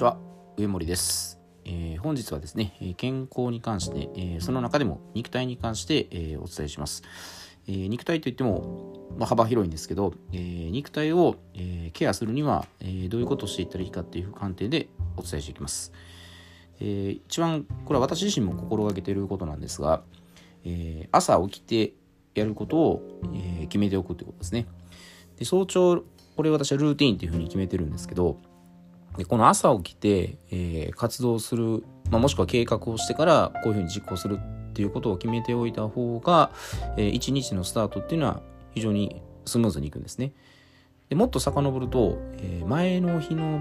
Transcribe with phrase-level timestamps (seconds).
[0.00, 0.16] ちは。
[0.56, 7.02] 上森です、えー、本日はですね健康に関して、えー、その中でも肉体に関して、えー、お伝えします、
[7.68, 15.92] え肉体といっても、まあ、幅広いんですけど、え肉体を、えケアするには、えどういうことをしていったらいいかっていう観点でお伝えしていきます、
[16.80, 20.02] え一番これは私自身も心がけていることなんですが、
[20.64, 21.94] え朝起きて
[22.34, 24.66] やることを、え決めておくということですね。
[25.36, 26.02] で早朝
[26.36, 28.38] これ私はルーティンっていうふうに決めてるんですけど
[29.20, 36.52] でこの朝起きて、えー、活動する、まあ、もしくは計画をしてからこういうふうに実行するっていうことを決めておいた方が、
[36.96, 38.40] えー、一日のスタートっていうのは
[38.74, 40.32] 非常にスムーズにいくんですね。
[41.10, 43.58] でもっと遡ると、えー、前の日の、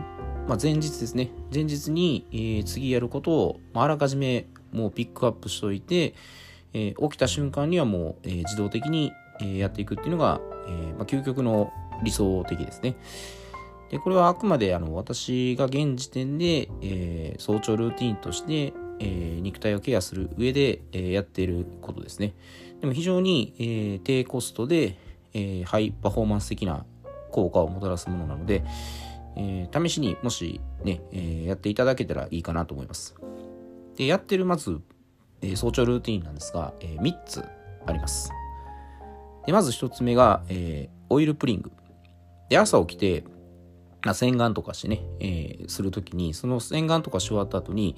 [0.47, 6.13] まあ、前日ですね前日に、えー、次やることを、まあ、らかじめもうピックアップしといて、
[6.71, 12.95] えー、起きた瞬間にはもう、えー、自動的に、えー、やっていくっていうのが、えーまあ、究極の理想的ですね。
[13.89, 22.35] でこれはあくまであの私が現時点で、えー、早朝ルーティンとして、えー、肉体をケアする上で、えー、やっていることですね。
[22.81, 24.97] でも非常に、えー、低コストで、
[25.33, 26.85] えー、ハイパフォーマンス的な
[27.31, 28.63] 効果をもたらすものなので、
[29.35, 33.15] えー、試しにもしね、えー、やっていただけたらいいかなと思います。
[33.95, 34.79] で、やってるまず、
[35.41, 37.43] えー、早朝ルーティンなんですが、えー、3つ
[37.85, 38.31] あります。
[39.45, 41.71] でまず1つ目が、えー、オイルプリング。
[42.49, 43.23] で、朝起きて、
[44.13, 47.95] 洗顔とかしてね、えー、するときに、その洗顔とかし終わった後に、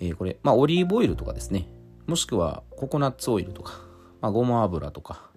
[0.00, 1.68] えー、これ、まあ、オリーブオイルとかですね、
[2.06, 3.80] もしくはココナッツオイルとか、
[4.20, 5.30] まあ、ごま油とか、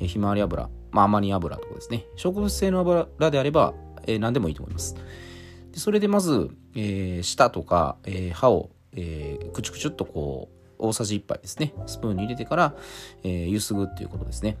[0.00, 3.74] えー、ひまわり油、まあ、アマニ油とかですね、植物性の油であれば、
[4.06, 4.96] えー、何でもいいと思います。
[5.72, 12.74] でそれでまず、えー、舌とか、えー、歯を、えー、くちゅくちゅっとこう、大さじ1杯ですね、スプーンに入れてから、
[13.22, 14.56] えー、ゆすぐっていうことですね。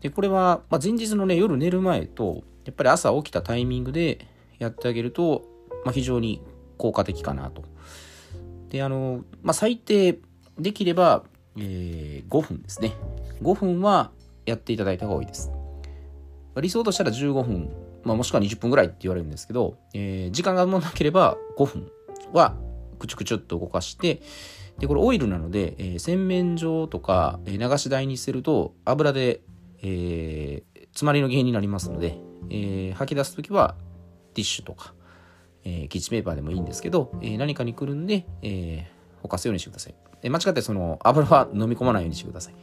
[0.00, 4.26] で、これは、まあ、前日のね、夜寝る前と、やっぱり朝起きたタイミングで、
[4.58, 5.44] やってあげると、
[5.84, 6.42] まあ、非常に
[6.78, 7.64] 効果的かなと。
[8.68, 10.18] で、あの、まあ、最低
[10.58, 11.24] できれば、
[11.56, 12.92] えー、5分ですね。
[13.42, 14.10] 5分は
[14.46, 15.50] やっていただいた方がいいです。
[16.60, 17.70] 理想としたら15分、
[18.04, 21.90] まあ、もしくは20分ぐらいって言われるんですけど、えー、時間がもなければ5分
[22.32, 22.56] は
[22.98, 24.22] くちゅくちゅっと動かして、
[24.78, 29.40] で、これオイルなので、えー、洗面所とか、えー、流し台に捨てると油で、
[29.82, 32.18] えー、詰まりの原因になりますので、
[32.50, 33.76] えー、吐き出すときは
[34.34, 34.94] ティッシュとか、
[35.64, 39.94] えー、キッチンペーパーでもいいんですけど、えー、何かにくるんで、えー、ほかすようにしてください。
[40.24, 42.54] え間違ってその油は飲み込まないようにしてください。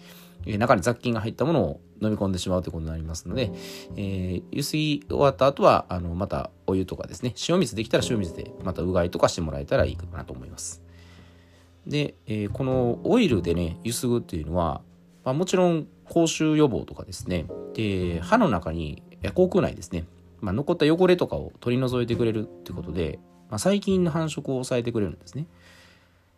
[0.47, 3.51] え中に雑菌が入ったものを飲み込んでしまうということになりますので、
[3.95, 10.81] えゆすぎ終わった後は、あの、またお湯とかですね、塩水できたら塩水でまたうがいとかしてもらえたらいいかなと思います。
[11.85, 14.81] で、えこのオイルでね、ゆすぐっていうのは、
[15.23, 17.45] まあ、もちろん口臭予防とかですね、
[17.75, 19.03] で、歯の中に、
[19.35, 20.05] 口腔内ですね、
[20.41, 23.19] まあ、残った汚れとかを取り除いてくれるってことで、
[23.49, 25.47] まあ、細菌の繁殖を抑えてくれるんですね。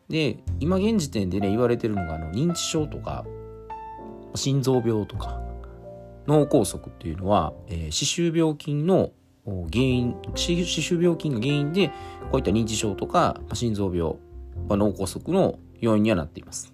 [0.09, 3.25] で、今現時点でね、言われてるのが、あの、認知症とか、
[4.35, 5.41] 心臓病とか、
[6.27, 9.11] 脳梗塞っていうのは、えー、歯周病菌の
[9.45, 11.93] 原因、歯周病菌が原因で、こ
[12.33, 14.15] ういった認知症とか、心臓病、
[14.67, 16.72] まあ、脳梗塞の要因にはなっています。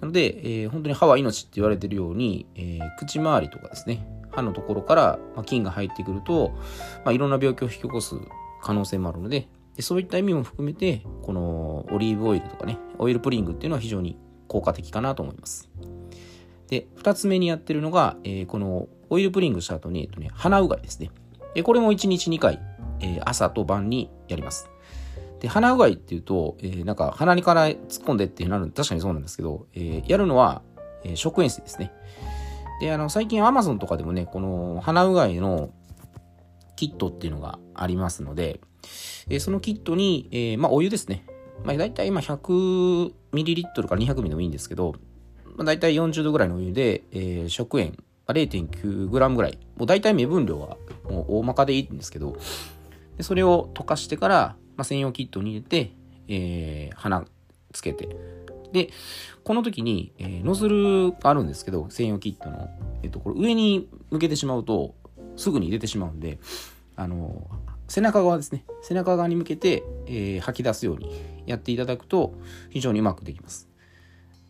[0.00, 6.50] なので、えー、本当に歯は命って言われてるように、えー、口周りとかですね、歯のところから、菌が入ってくると、
[7.04, 8.16] まあ、いろんな病気を引き起こす
[8.62, 14.18] 可能性もあるのででそういった意味も含めてこのオリーブオイルとかねオイルプリングっていうのは非常に
[14.48, 15.68] 効果的かなと思います。
[16.68, 21.10] で2つ目にやってるのが、えー、このオイルプリングした後に、えっとね、鼻うがいですね。
[21.62, 22.60] これも1日2回、
[23.00, 24.68] えー、朝と晩にやります。
[25.40, 30.62] で鼻うがいっていうと、えー、なんか鼻にから突っ込んでってなる確かにそうなんですけど、えー、やるのは、
[31.04, 31.92] えー、食塩水ですね
[32.80, 35.70] で、あの、最近 Amazon とかでもね、この鼻うがいの
[36.76, 38.60] キットっていうのがありますので、
[39.28, 41.24] えそのキットに、えー、まあ、お湯ですね。
[41.64, 44.94] まあ、大体今 100ml から 200ml でもいいんですけど、
[45.56, 47.96] まあ、大体40度ぐらいのお湯で、えー、食塩、
[48.28, 50.76] 0.9g ぐらい、もう大体目分量は
[51.08, 52.36] もう大まかでいいんですけど、
[53.16, 55.92] でそれを溶かしてから、まあ、専用キットに入れて、
[56.28, 57.24] えー、鼻
[57.72, 58.08] つけて、
[58.72, 58.90] で、
[59.44, 62.68] この時に、えー、ノズルがあるんですけど、専用キットの。
[63.02, 64.94] えっ、と、これ上に向けてしまうと、
[65.36, 66.38] すぐに出てしまうんで、
[66.96, 67.48] あの、
[67.88, 68.64] 背中側ですね。
[68.82, 71.10] 背中側に向けて、えー、吐き出すように
[71.46, 72.34] やっていただくと、
[72.70, 73.68] 非常にうまくできます。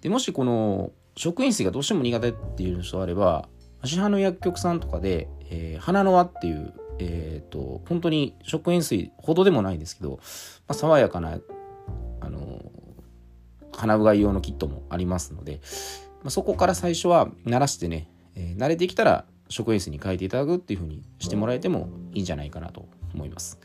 [0.00, 3.48] で、もしこの、食塩水がどうしても苦手っていう人あれば、
[3.84, 10.18] 市販の薬局さんとかで、えー、花の輪っていう、えっ、ー、と、本当に食塩水ほどでもないんですけど、ま
[10.68, 11.38] あ、爽やかな、
[12.20, 12.62] あの
[13.76, 15.60] 鼻うがい用のキットもありますので、
[16.22, 23.60] まあ、そこから最初は慣らしてね、えー、慣れてきたら食塩水に変えていただくっていう風にしてもらえてもいいんじゃないかなと思います。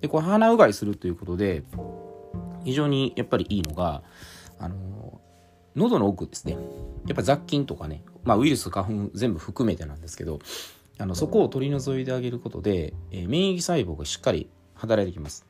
[0.00, 1.64] でこれ鼻うがいするということで
[2.64, 4.02] 非常にやっぱりいいのが
[4.58, 5.20] あの
[5.74, 6.56] 喉の奥ですね
[7.06, 10.38] やっぱ雑菌とかね、まあ、ウイルス花粉全部含めてなんですけど
[10.98, 15.46] あのそこを取り除いてあげることで、えー、免疫細胞がしっかり働いてきます。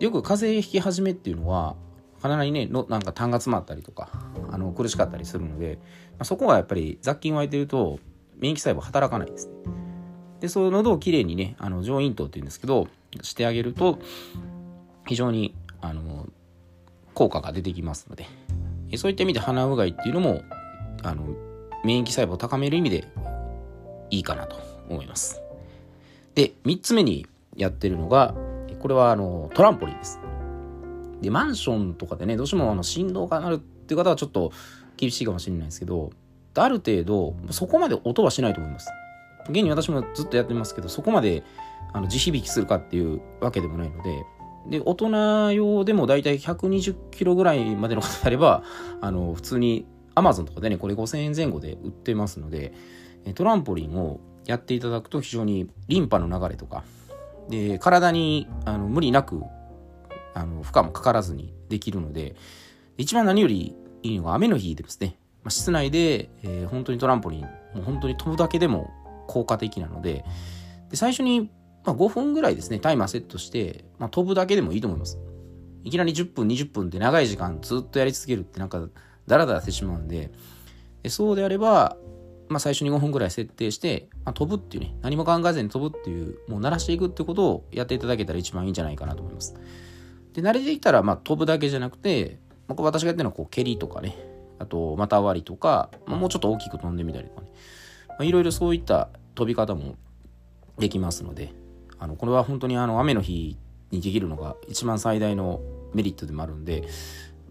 [0.00, 1.76] よく風邪ひき始めっていうのは
[2.20, 4.08] 鼻にねのなんか痰が詰まったりとか
[4.50, 5.78] あの苦しかったりするので、
[6.12, 7.98] まあ、そこがやっぱり雑菌湧いてると
[8.38, 9.54] 免疫細胞働かないですね。
[10.40, 12.88] でそう喉をきれいにねあの上咽頭っていうんですけど
[13.22, 13.98] してあげると
[15.06, 16.26] 非常にあの
[17.14, 18.26] 効果が出てきますので。
[18.96, 20.42] そういった意味で鼻うがいっていうのも
[21.02, 21.24] あの
[21.84, 23.08] 免疫細胞を高める意味で
[24.10, 24.56] いいかなと
[24.88, 25.42] 思います。
[26.34, 27.26] で3つ目に
[27.56, 28.34] やってるのが
[28.80, 30.20] これはあのトランポリンです。
[31.20, 34.52] でマンションとかでねどうしてもあの振動がなるっていう方はちょっと
[34.96, 36.10] 厳しいかもしれないですけど
[36.54, 38.90] ある程度そこまで音はしないと思います。
[39.48, 41.44] 現に私もずっとやってますけどそこまで
[41.92, 44.24] あの地響きするかっていうわけでもないので
[44.68, 48.64] で大人用でもだいたい120キロぐらいまでの方であれば
[49.00, 52.72] あの普通にアマゾンとかでねこれ5000円前後で売ってますので
[53.34, 56.84] トランポリンをやっていただくと非常にリンパの流れとか
[57.48, 59.42] で体にあの無理なく
[60.34, 62.36] あの負荷もかからずにできるので
[62.96, 68.90] 一番何よりいいのが雨の日でですね、まあ、室内で、えー、本当にトランポリンもう本当に飛ぶだけでも
[69.26, 70.24] 効果的なので
[70.90, 71.50] で最初に
[71.86, 75.18] まあ、5分ぐらいですね、タイマーセットして、まあ、飛ぶだけでもいいと思います。
[75.84, 78.88] いきなり10分、20分って長い時間ずっとやり続けるってなんか
[79.28, 80.32] ダラダラしてしまうんで、
[81.04, 81.96] でそうであれば、
[82.48, 89.54] まあ、最初に5分ぐらい設定して、まあ、飛ぶっていうね、何も考えずに飛ぶっていう、もう鳴らしていくってことをやっていただけたら一番いいんじゃないかなと思います。
[90.32, 92.38] で、慣れてきたら、まあ、飛ぶだけじゃなくて、
[92.68, 94.16] まあ、私がやってるのはこう蹴りとかね、
[94.58, 97.48] あと股割りとか、まあ、もうちょっと大きく飛んでみたりとかね、
[98.08, 99.96] まあ、いろいろそういった飛び方も
[100.78, 101.52] できますので、
[101.98, 103.56] あのこれは本当にあの雨の日
[103.90, 105.60] にできるのが一番最大の
[105.94, 106.84] メリットでもあるんで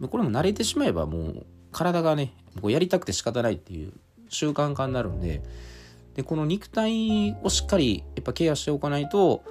[0.10, 3.94] これも慣れてしまえばもう体がねこうやりたくて仕方ないっていう
[4.36, 5.42] 習慣化になるんで
[6.16, 9.44] でこの肉体をしっかりやっぱケアしておかないと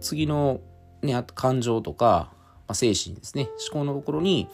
[0.00, 0.60] 次の、
[1.02, 2.30] ね、感情とか、
[2.68, 4.48] まあ、精神ですね思考のところに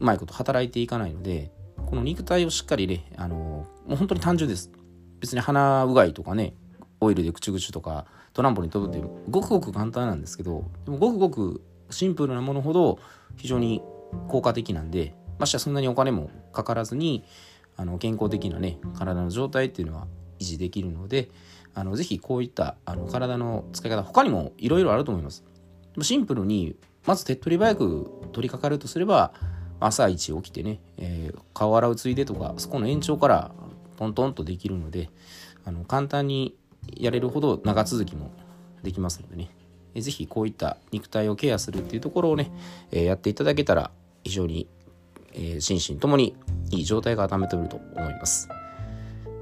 [0.00, 1.50] うまいこと働いていかないので
[1.86, 3.36] この肉体をしっかりねあの
[3.86, 4.70] もう本当に単純です。
[5.20, 6.54] 別に鼻うがいとかね
[7.00, 12.98] オイルでくちぐちとかトランポリン飛ぶっていうごくごく簡単なんですけどでもごくごくシンプルなものほど
[13.36, 13.82] 非常に
[14.28, 17.24] 効果的なんでましてはそんなにお金もかからずに
[17.76, 20.06] あの健康的なね体の状態っていうのは
[20.38, 21.30] 維持できるので
[21.74, 25.44] あのぜひこういったあの体の使い方他にもいろいろあると思います。
[26.02, 26.76] シンプルに
[27.06, 29.32] まず手っ取り早く取り掛かるとすれば
[29.80, 33.50] 朝一起きてね、えー、顔洗うついでとかそこの延長から
[33.96, 35.10] トントンとできるので
[35.64, 36.56] あの簡単に
[36.94, 38.30] やれるほど長続きも
[38.82, 39.50] できますのでね、
[39.94, 42.52] えぜひこういった肉体をケアするっていうところをね、
[42.92, 43.90] えやっていただけたら
[44.22, 44.68] 非常に、
[45.36, 46.36] え心身ともに
[46.70, 48.48] いい状態が保てると思います。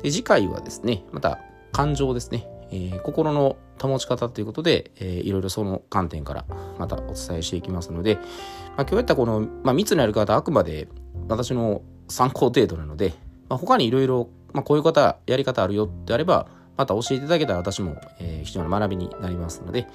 [0.03, 1.39] で次回はですね、また
[1.73, 6.45] 感情ですね、えー、心の保ち方ということで、えー、いろいろその観点から
[6.79, 10.89] またお伝えしていきますので、まあ、今日やったこの、まあ、3つのやり方あくまで
[11.29, 13.15] 私の参考程度なので、
[13.49, 19.87] まあ、他にいろいろこういう方やり方あるよってあればまた教えていただけたら私も、えー、非常に学びになりますので、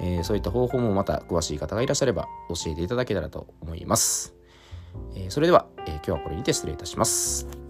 [0.00, 4.37] えー、そういった方法もまた詳しい方がいらっしゃれば教えていただけたらと思います。
[5.14, 7.67] えー、それでは、え今日はこれにて失礼いたします。